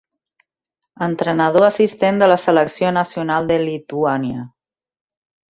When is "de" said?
2.23-2.31, 3.53-3.59